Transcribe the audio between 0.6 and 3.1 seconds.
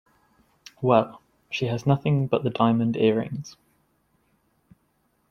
Well, she has nothing but the diamond